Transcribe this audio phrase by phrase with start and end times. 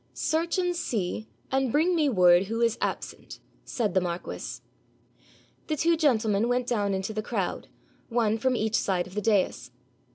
[0.15, 4.61] 'Search and see, and bring me word who is absent,' said the marquis.
[5.67, 7.67] The two gentlemen went down into the crowd,
[8.09, 9.69] one from each side of the dais.